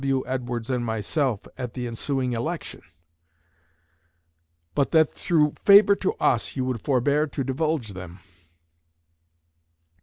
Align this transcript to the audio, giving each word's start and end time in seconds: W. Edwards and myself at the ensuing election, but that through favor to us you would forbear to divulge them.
W. 0.01 0.23
Edwards 0.25 0.67
and 0.71 0.83
myself 0.83 1.47
at 1.59 1.75
the 1.75 1.85
ensuing 1.85 2.33
election, 2.33 2.81
but 4.73 4.89
that 4.89 5.13
through 5.13 5.53
favor 5.63 5.95
to 5.97 6.13
us 6.15 6.55
you 6.55 6.65
would 6.65 6.81
forbear 6.81 7.27
to 7.27 7.43
divulge 7.43 7.89
them. 7.89 8.19